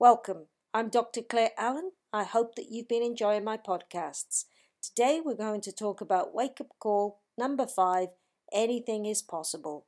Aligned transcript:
Welcome. 0.00 0.46
I'm 0.72 0.90
Dr. 0.90 1.22
Claire 1.22 1.50
Allen. 1.58 1.90
I 2.12 2.22
hope 2.22 2.54
that 2.54 2.70
you've 2.70 2.86
been 2.86 3.02
enjoying 3.02 3.42
my 3.42 3.56
podcasts. 3.56 4.44
Today 4.80 5.20
we're 5.24 5.34
going 5.34 5.60
to 5.62 5.72
talk 5.72 6.00
about 6.00 6.32
wake 6.32 6.60
up 6.60 6.68
call 6.78 7.18
number 7.36 7.66
five 7.66 8.10
anything 8.52 9.06
is 9.06 9.22
possible. 9.22 9.86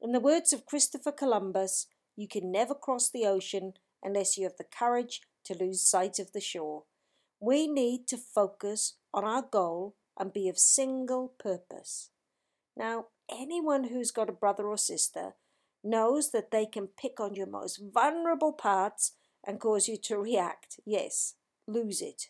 In 0.00 0.12
the 0.12 0.20
words 0.20 0.52
of 0.52 0.64
Christopher 0.64 1.10
Columbus, 1.10 1.88
you 2.14 2.28
can 2.28 2.52
never 2.52 2.72
cross 2.72 3.10
the 3.10 3.26
ocean 3.26 3.72
unless 4.00 4.38
you 4.38 4.44
have 4.44 4.58
the 4.58 4.64
courage 4.64 5.22
to 5.46 5.58
lose 5.58 5.82
sight 5.82 6.20
of 6.20 6.30
the 6.30 6.40
shore. 6.40 6.84
We 7.40 7.66
need 7.66 8.06
to 8.06 8.16
focus 8.16 8.94
on 9.12 9.24
our 9.24 9.42
goal 9.42 9.96
and 10.16 10.32
be 10.32 10.48
of 10.48 10.56
single 10.56 11.32
purpose. 11.36 12.10
Now, 12.76 13.06
anyone 13.28 13.88
who's 13.88 14.12
got 14.12 14.28
a 14.28 14.32
brother 14.32 14.68
or 14.68 14.78
sister 14.78 15.34
knows 15.86 16.32
that 16.32 16.50
they 16.50 16.66
can 16.66 16.88
pick 16.88 17.20
on 17.20 17.34
your 17.34 17.46
most 17.46 17.80
vulnerable 17.94 18.52
parts 18.52 19.12
and 19.46 19.60
cause 19.60 19.88
you 19.88 19.96
to 20.04 20.18
react. 20.18 20.80
Yes, 20.84 21.34
lose 21.66 22.02
it. 22.02 22.24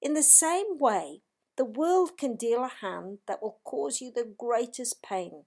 In 0.00 0.14
the 0.14 0.22
same 0.22 0.78
way, 0.78 1.22
the 1.56 1.64
world 1.64 2.18
can 2.18 2.34
deal 2.34 2.64
a 2.64 2.68
hand 2.84 3.18
that 3.28 3.42
will 3.42 3.60
cause 3.64 4.00
you 4.00 4.10
the 4.12 4.34
greatest 4.36 5.02
pain. 5.02 5.44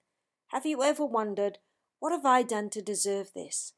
Have 0.50 0.66
you 0.66 0.84
ever 0.84 1.06
wondered, 1.06 1.58
what 2.00 2.12
have 2.12 2.26
I 2.26 2.44
done 2.44 2.70
to 2.72 2.82
deserve 2.82 3.32
this? 3.36 3.74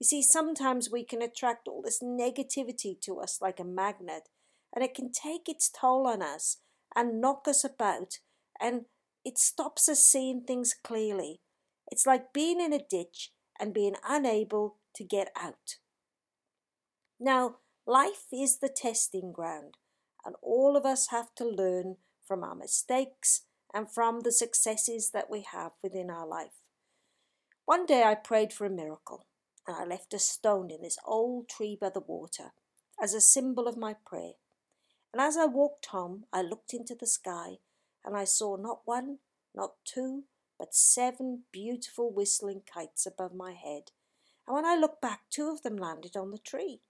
You 0.00 0.06
see, 0.06 0.22
sometimes 0.22 0.90
we 0.90 1.04
can 1.04 1.20
attract 1.20 1.68
all 1.68 1.82
this 1.82 2.02
negativity 2.02 2.98
to 3.02 3.20
us 3.20 3.38
like 3.40 3.60
a 3.60 3.64
magnet, 3.64 4.30
and 4.74 4.82
it 4.82 4.94
can 4.94 5.12
take 5.12 5.48
its 5.48 5.70
toll 5.70 6.06
on 6.06 6.22
us 6.22 6.56
and 6.96 7.20
knock 7.20 7.46
us 7.46 7.64
about, 7.64 8.18
and 8.60 8.86
it 9.24 9.36
stops 9.36 9.88
us 9.88 10.02
seeing 10.02 10.42
things 10.42 10.74
clearly. 10.82 11.40
It's 11.90 12.06
like 12.06 12.32
being 12.32 12.60
in 12.60 12.72
a 12.72 12.78
ditch 12.78 13.32
and 13.58 13.74
being 13.74 13.96
unable 14.08 14.76
to 14.94 15.04
get 15.04 15.30
out. 15.36 15.76
Now, 17.18 17.56
life 17.86 18.26
is 18.32 18.58
the 18.58 18.68
testing 18.68 19.32
ground, 19.32 19.76
and 20.24 20.34
all 20.42 20.76
of 20.76 20.86
us 20.86 21.08
have 21.08 21.34
to 21.36 21.44
learn 21.44 21.96
from 22.26 22.44
our 22.44 22.54
mistakes 22.54 23.42
and 23.74 23.90
from 23.90 24.20
the 24.20 24.32
successes 24.32 25.10
that 25.12 25.30
we 25.30 25.44
have 25.52 25.72
within 25.82 26.10
our 26.10 26.26
life. 26.26 26.58
One 27.66 27.86
day 27.86 28.02
I 28.02 28.14
prayed 28.14 28.52
for 28.52 28.64
a 28.64 28.70
miracle, 28.70 29.26
and 29.66 29.76
I 29.76 29.84
left 29.84 30.14
a 30.14 30.18
stone 30.18 30.70
in 30.70 30.82
this 30.82 30.98
old 31.06 31.48
tree 31.48 31.76
by 31.80 31.90
the 31.90 32.00
water 32.00 32.52
as 33.02 33.14
a 33.14 33.20
symbol 33.20 33.68
of 33.68 33.76
my 33.76 33.94
prayer. 34.06 34.32
And 35.12 35.20
as 35.20 35.36
I 35.36 35.46
walked 35.46 35.86
home, 35.86 36.24
I 36.32 36.42
looked 36.42 36.72
into 36.72 36.94
the 36.94 37.06
sky 37.06 37.58
and 38.04 38.16
I 38.16 38.24
saw 38.24 38.56
not 38.56 38.80
one, 38.84 39.18
not 39.54 39.72
two, 39.84 40.24
but 40.60 40.74
seven 40.74 41.44
beautiful 41.50 42.12
whistling 42.12 42.60
kites 42.70 43.06
above 43.06 43.32
my 43.34 43.52
head. 43.54 43.92
And 44.46 44.54
when 44.54 44.66
I 44.66 44.76
looked 44.76 45.00
back, 45.00 45.22
two 45.30 45.48
of 45.48 45.62
them 45.62 45.78
landed 45.78 46.18
on 46.18 46.32
the 46.32 46.38
tree. 46.38 46.82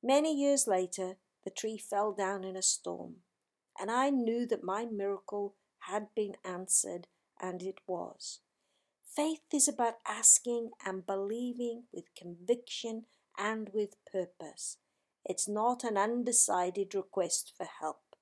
Many 0.00 0.32
years 0.40 0.68
later, 0.68 1.16
the 1.44 1.50
tree 1.50 1.78
fell 1.78 2.12
down 2.12 2.44
in 2.44 2.56
a 2.56 2.62
storm, 2.62 3.16
and 3.76 3.90
I 3.90 4.10
knew 4.10 4.46
that 4.46 4.62
my 4.62 4.84
miracle 4.84 5.56
had 5.80 6.14
been 6.14 6.36
answered, 6.44 7.08
and 7.40 7.60
it 7.60 7.80
was. 7.88 8.38
Faith 9.04 9.42
is 9.52 9.66
about 9.66 9.96
asking 10.06 10.70
and 10.86 11.04
believing 11.04 11.84
with 11.92 12.14
conviction 12.16 13.06
and 13.36 13.68
with 13.74 13.96
purpose. 14.12 14.76
It's 15.24 15.48
not 15.48 15.82
an 15.82 15.96
undecided 15.96 16.94
request 16.94 17.52
for 17.56 17.66
help. 17.80 18.14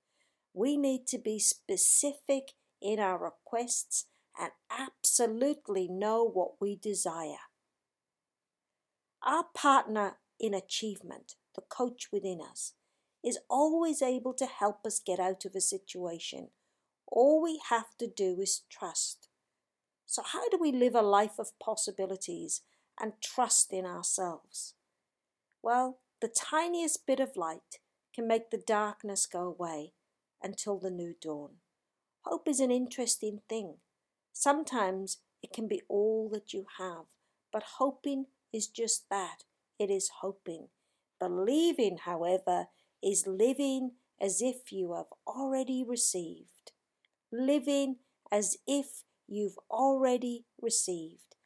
We 0.55 0.79
need 0.79 1.07
to 1.09 1.19
be 1.19 1.39
specific 1.39 2.53
in 2.81 2.99
our 2.99 3.19
requests 3.19 4.07
and 4.39 4.51
absolutely 4.71 5.89
know 5.89 6.25
what 6.25 6.61
we 6.61 6.77
desire. 6.77 7.49
Our 9.23 9.45
partner 9.55 10.19
in 10.39 10.55
achievement, 10.55 11.35
the 11.55 11.63
coach 11.63 12.09
within 12.13 12.41
us, 12.41 12.75
is 13.25 13.39
always 13.49 14.03
able 14.03 14.35
to 14.35 14.47
help 14.47 14.87
us 14.87 15.01
get 15.05 15.19
out 15.19 15.45
of 15.45 15.55
a 15.55 15.61
situation. 15.61 16.49
All 17.09 17.43
we 17.43 17.61
have 17.71 17.97
to 17.99 18.07
do 18.07 18.41
is 18.41 18.63
trust. 18.71 19.29
So, 20.07 20.23
how 20.25 20.49
do 20.49 20.59
we 20.61 20.71
live 20.71 20.95
a 20.95 21.03
life 21.03 21.39
of 21.39 21.59
possibilities 21.59 22.63
and 23.01 23.15
trust 23.23 23.73
in 23.73 23.85
ourselves? 23.85 24.75
Well, 25.63 25.99
the 26.21 26.29
tiniest 26.29 27.07
bit 27.07 27.21
of 27.21 27.37
light 27.37 27.81
can 28.15 28.29
make 28.29 28.51
the 28.51 28.63
darkness 28.65 29.27
go 29.27 29.41
away 29.41 29.93
until 30.43 30.79
the 30.79 30.91
new 30.91 31.15
dawn. 31.21 31.57
Hope 32.23 32.49
is 32.49 32.61
an 32.61 32.71
interesting 32.71 33.41
thing. 33.49 33.77
Sometimes 34.39 35.17
it 35.43 35.51
can 35.51 35.67
be 35.67 35.81
all 35.89 36.29
that 36.31 36.53
you 36.53 36.67
have, 36.79 37.07
but 37.51 37.79
hoping 37.79 38.27
is 38.53 38.69
just 38.69 39.09
that 39.09 39.45
it 39.79 39.89
is 39.89 40.11
hoping. 40.21 40.69
Believing, 41.19 41.97
however, 42.05 42.67
is 43.03 43.27
living 43.27 43.93
as 44.21 44.43
if 44.43 44.71
you 44.71 44.93
have 44.93 45.07
already 45.27 45.83
received. 45.89 46.73
Living 47.33 47.97
as 48.31 48.59
if 48.67 49.05
you've 49.27 49.59
already 49.71 50.45
received. 50.61 51.37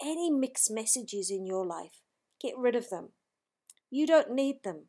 Any 0.00 0.30
mixed 0.30 0.70
messages 0.70 1.32
in 1.32 1.46
your 1.46 1.66
life, 1.66 1.98
get 2.40 2.56
rid 2.56 2.76
of 2.76 2.90
them. 2.90 3.08
You 3.90 4.06
don't 4.06 4.30
need 4.30 4.62
them. 4.62 4.84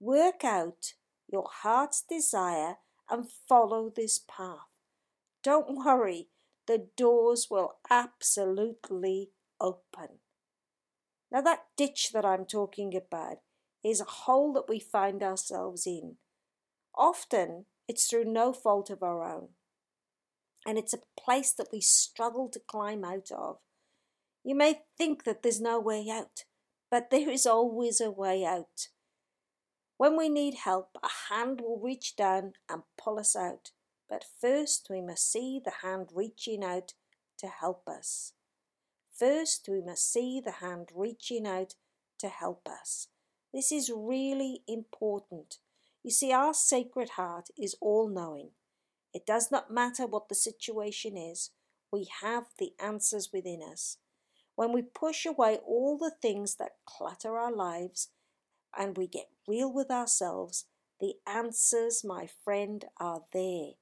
Work 0.00 0.42
out 0.42 0.94
your 1.28 1.46
heart's 1.48 2.02
desire 2.02 2.78
and 3.08 3.30
follow 3.48 3.88
this 3.88 4.18
path. 4.18 4.66
Don't 5.44 5.76
worry 5.76 6.26
the 6.66 6.88
doors 6.96 7.48
will 7.50 7.76
absolutely 7.90 9.30
open. 9.60 10.18
Now, 11.30 11.40
that 11.40 11.64
ditch 11.76 12.10
that 12.12 12.24
I'm 12.24 12.44
talking 12.44 12.94
about 12.94 13.38
is 13.84 14.00
a 14.00 14.04
hole 14.04 14.52
that 14.52 14.68
we 14.68 14.78
find 14.78 15.22
ourselves 15.22 15.86
in. 15.86 16.16
Often 16.96 17.66
it's 17.88 18.06
through 18.06 18.26
no 18.26 18.52
fault 18.52 18.90
of 18.90 19.02
our 19.02 19.24
own, 19.24 19.48
and 20.66 20.78
it's 20.78 20.94
a 20.94 21.00
place 21.18 21.52
that 21.52 21.68
we 21.72 21.80
struggle 21.80 22.48
to 22.50 22.60
climb 22.60 23.04
out 23.04 23.30
of. 23.36 23.56
You 24.44 24.54
may 24.54 24.80
think 24.98 25.24
that 25.24 25.42
there's 25.42 25.60
no 25.60 25.80
way 25.80 26.06
out, 26.10 26.44
but 26.90 27.10
there 27.10 27.30
is 27.30 27.46
always 27.46 28.00
a 28.00 28.10
way 28.10 28.44
out. 28.44 28.88
When 29.96 30.16
we 30.16 30.28
need 30.28 30.54
help, 30.54 30.98
a 31.02 31.32
hand 31.32 31.60
will 31.60 31.80
reach 31.80 32.16
down 32.16 32.54
and 32.68 32.82
pull 32.98 33.18
us 33.18 33.36
out. 33.36 33.70
But 34.12 34.26
first, 34.42 34.88
we 34.90 35.00
must 35.00 35.32
see 35.32 35.58
the 35.58 35.80
hand 35.80 36.10
reaching 36.14 36.62
out 36.62 36.92
to 37.38 37.46
help 37.46 37.88
us. 37.88 38.34
First, 39.10 39.70
we 39.70 39.80
must 39.80 40.12
see 40.12 40.38
the 40.38 40.60
hand 40.60 40.90
reaching 40.94 41.46
out 41.46 41.76
to 42.18 42.28
help 42.28 42.68
us. 42.68 43.08
This 43.54 43.72
is 43.72 43.90
really 43.90 44.64
important. 44.68 45.60
You 46.04 46.10
see, 46.10 46.30
our 46.30 46.52
Sacred 46.52 47.10
Heart 47.16 47.48
is 47.58 47.74
all 47.80 48.06
knowing. 48.06 48.50
It 49.14 49.24
does 49.24 49.50
not 49.50 49.72
matter 49.72 50.06
what 50.06 50.28
the 50.28 50.34
situation 50.34 51.16
is, 51.16 51.48
we 51.90 52.06
have 52.20 52.44
the 52.58 52.74
answers 52.78 53.30
within 53.32 53.62
us. 53.62 53.96
When 54.56 54.74
we 54.74 54.82
push 54.82 55.24
away 55.24 55.56
all 55.66 55.96
the 55.96 56.12
things 56.20 56.56
that 56.56 56.76
clutter 56.84 57.38
our 57.38 57.52
lives 57.52 58.10
and 58.76 58.94
we 58.94 59.06
get 59.06 59.30
real 59.48 59.72
with 59.72 59.90
ourselves, 59.90 60.66
the 61.00 61.14
answers, 61.26 62.04
my 62.04 62.28
friend, 62.44 62.84
are 63.00 63.22
there. 63.32 63.72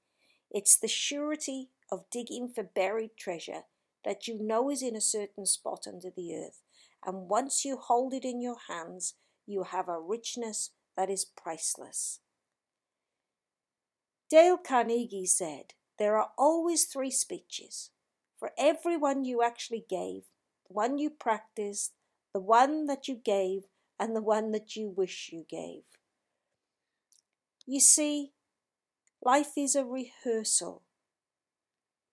It's 0.50 0.76
the 0.76 0.88
surety 0.88 1.70
of 1.90 2.10
digging 2.10 2.48
for 2.48 2.62
buried 2.62 3.16
treasure 3.16 3.62
that 4.04 4.26
you 4.26 4.38
know 4.40 4.70
is 4.70 4.82
in 4.82 4.96
a 4.96 5.00
certain 5.00 5.46
spot 5.46 5.86
under 5.86 6.10
the 6.10 6.34
earth. 6.34 6.62
And 7.04 7.28
once 7.28 7.64
you 7.64 7.76
hold 7.76 8.12
it 8.12 8.24
in 8.24 8.40
your 8.40 8.56
hands, 8.68 9.14
you 9.46 9.64
have 9.64 9.88
a 9.88 10.00
richness 10.00 10.70
that 10.96 11.10
is 11.10 11.24
priceless. 11.24 12.20
Dale 14.28 14.58
Carnegie 14.58 15.26
said, 15.26 15.74
There 15.98 16.16
are 16.16 16.30
always 16.38 16.84
three 16.84 17.10
speeches. 17.10 17.90
For 18.38 18.52
every 18.56 18.96
one 18.96 19.24
you 19.24 19.42
actually 19.42 19.84
gave, 19.88 20.22
the 20.66 20.72
one 20.72 20.98
you 20.98 21.10
practiced, 21.10 21.92
the 22.32 22.40
one 22.40 22.86
that 22.86 23.06
you 23.06 23.16
gave, 23.16 23.64
and 23.98 24.16
the 24.16 24.22
one 24.22 24.50
that 24.52 24.76
you 24.76 24.88
wish 24.88 25.30
you 25.32 25.44
gave. 25.48 25.82
You 27.66 27.80
see, 27.80 28.32
Life 29.22 29.58
is 29.58 29.74
a 29.74 29.84
rehearsal, 29.84 30.82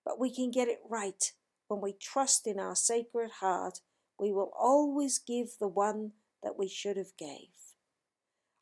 but 0.04 0.20
we 0.20 0.34
can 0.34 0.50
get 0.50 0.68
it 0.68 0.80
right 0.86 1.32
when 1.66 1.80
we 1.80 1.94
trust 1.94 2.46
in 2.46 2.60
our 2.60 2.76
sacred 2.76 3.30
heart. 3.40 3.80
We 4.18 4.30
will 4.30 4.52
always 4.58 5.18
give 5.18 5.56
the 5.58 5.68
one 5.68 6.12
that 6.42 6.58
we 6.58 6.68
should 6.68 6.98
have 6.98 7.16
gave. 7.16 7.48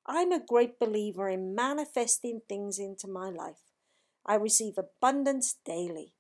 I'm 0.07 0.31
a 0.31 0.45
great 0.45 0.79
believer 0.79 1.29
in 1.29 1.57
manifesting 1.57 2.43
things 2.49 2.79
into 2.79 3.09
my 3.09 3.31
life. 3.31 3.65
I 4.25 4.37
receive 4.37 4.79
abundance 4.79 5.57
daily. 5.65 6.15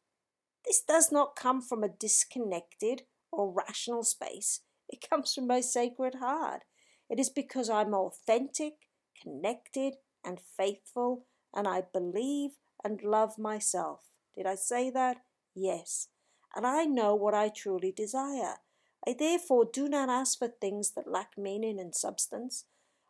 This 0.64 0.82
does 0.82 1.12
not 1.12 1.36
come 1.36 1.62
from 1.62 1.84
a 1.84 1.88
disconnected 1.88 3.02
or 3.30 3.52
rational 3.52 4.02
space. 4.02 4.62
It 4.88 5.08
comes 5.08 5.32
from 5.32 5.46
my 5.46 5.60
sacred 5.60 6.16
heart. 6.16 6.64
It 7.08 7.20
is 7.20 7.30
because 7.30 7.70
I'm 7.70 7.94
authentic, 7.94 8.74
connected, 9.22 9.94
and 10.24 10.40
faithful 10.40 11.26
and 11.56 11.66
I 11.66 11.82
believe 11.92 12.52
and 12.84 13.02
love 13.02 13.38
myself. 13.38 14.02
Did 14.36 14.46
I 14.46 14.54
say 14.54 14.90
that? 14.90 15.22
Yes. 15.54 16.08
And 16.54 16.66
I 16.66 16.84
know 16.84 17.16
what 17.16 17.34
I 17.34 17.48
truly 17.48 17.90
desire 17.90 18.58
I 19.06 19.12
therefore 19.12 19.64
do 19.64 19.88
not 19.88 20.08
ask 20.08 20.38
for 20.38 20.48
things 20.48 20.90
that 20.92 21.10
lack 21.10 21.38
meaning 21.38 21.78
and 21.78 21.94
substance. 21.94 22.64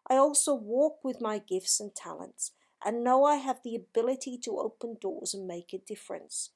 I 0.08 0.16
also 0.16 0.54
walk 0.54 1.02
with 1.02 1.22
my 1.22 1.38
gifts 1.38 1.81
and 1.81 1.94
talents 1.94 2.52
and 2.84 3.02
know 3.02 3.25
I 3.25 3.37
have 3.37 3.60
the 3.64 3.75
ability 3.75 4.38
to 4.44 4.58
open 4.58 4.98
doors 5.00 5.32
and 5.32 5.46
make 5.46 5.72
a 5.72 5.78
difference. 5.78 6.50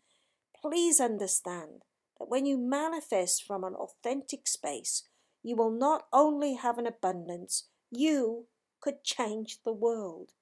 Please 0.61 1.01
understand 1.01 1.83
that 2.19 2.29
when 2.29 2.45
you 2.45 2.59
manifest 2.59 3.43
from 3.43 3.65
an 3.65 3.75
authentic 3.75 4.47
space, 4.47 5.05
you 5.43 5.57
will 5.57 5.71
not 5.71 6.07
only 6.13 6.55
have 6.57 6.77
an 6.77 6.87
abundance, 6.87 7.65
you 7.91 8.45
could 8.81 9.03
change 9.03 9.63
the 9.65 9.73
world. 9.73 10.33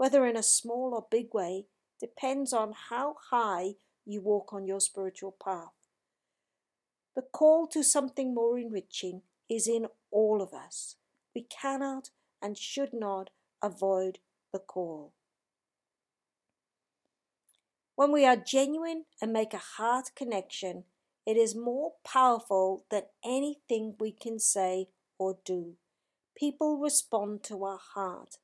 Whether 0.00 0.24
in 0.24 0.34
a 0.34 0.42
small 0.42 0.94
or 0.94 1.04
big 1.10 1.34
way 1.34 1.66
depends 2.00 2.54
on 2.54 2.72
how 2.88 3.16
high 3.30 3.74
you 4.06 4.22
walk 4.22 4.50
on 4.50 4.66
your 4.66 4.80
spiritual 4.80 5.32
path. 5.32 5.74
The 7.14 7.20
call 7.20 7.66
to 7.66 7.82
something 7.84 8.32
more 8.32 8.58
enriching 8.58 9.20
is 9.50 9.68
in 9.68 9.88
all 10.10 10.40
of 10.40 10.54
us. 10.54 10.96
We 11.34 11.42
cannot 11.42 12.08
and 12.40 12.56
should 12.56 12.94
not 12.94 13.28
avoid 13.62 14.20
the 14.54 14.58
call. 14.58 15.12
When 17.94 18.10
we 18.10 18.24
are 18.24 18.36
genuine 18.36 19.04
and 19.20 19.34
make 19.34 19.52
a 19.52 19.58
heart 19.58 20.12
connection, 20.16 20.84
it 21.26 21.36
is 21.36 21.54
more 21.54 21.92
powerful 22.06 22.86
than 22.90 23.02
anything 23.22 23.96
we 24.00 24.12
can 24.12 24.38
say 24.38 24.88
or 25.18 25.36
do. 25.44 25.74
People 26.34 26.78
respond 26.78 27.42
to 27.42 27.64
our 27.64 27.80
heart. 27.94 28.38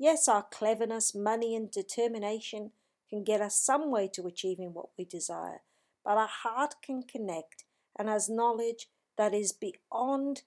Yes, 0.00 0.28
our 0.28 0.46
cleverness, 0.50 1.14
money, 1.14 1.54
and 1.54 1.70
determination 1.70 2.70
can 3.10 3.22
get 3.22 3.42
us 3.42 3.60
some 3.60 3.90
way 3.90 4.08
to 4.14 4.26
achieving 4.26 4.72
what 4.72 4.88
we 4.96 5.04
desire, 5.04 5.60
but 6.02 6.16
our 6.16 6.26
heart 6.26 6.76
can 6.82 7.02
connect 7.02 7.64
and 7.98 8.08
has 8.08 8.26
knowledge 8.30 8.86
that 9.18 9.34
is 9.34 9.52
beyond 9.52 10.44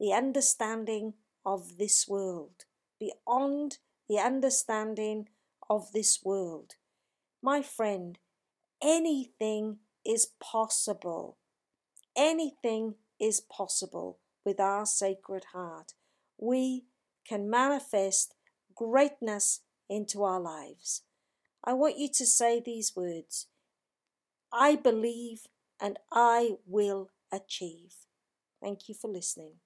the 0.00 0.12
understanding 0.12 1.14
of 1.44 1.78
this 1.78 2.08
world, 2.08 2.64
beyond 2.98 3.78
the 4.08 4.18
understanding 4.18 5.28
of 5.70 5.92
this 5.92 6.24
world. 6.24 6.72
My 7.40 7.62
friend, 7.62 8.18
anything 8.82 9.76
is 10.04 10.26
possible. 10.40 11.36
Anything 12.16 12.96
is 13.20 13.40
possible 13.40 14.18
with 14.44 14.58
our 14.58 14.84
sacred 14.84 15.44
heart. 15.52 15.92
We 16.38 16.86
can 17.24 17.48
manifest 17.48 18.34
greatness 18.76 19.60
into 19.88 20.22
our 20.24 20.40
lives. 20.40 21.02
I 21.64 21.72
want 21.74 21.98
you 21.98 22.08
to 22.14 22.26
say 22.26 22.60
these 22.60 22.94
words 22.96 23.48
I 24.52 24.76
believe 24.76 25.46
and 25.80 25.98
I 26.10 26.56
will 26.66 27.10
achieve. 27.32 27.94
Thank 28.60 28.88
you 28.88 28.94
for 28.94 29.08
listening. 29.08 29.60